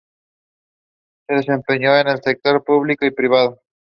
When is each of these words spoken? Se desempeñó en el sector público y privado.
Se 1.27 1.35
desempeñó 1.35 1.95
en 1.95 2.07
el 2.07 2.23
sector 2.23 2.63
público 2.63 3.05
y 3.05 3.11
privado. 3.11 3.61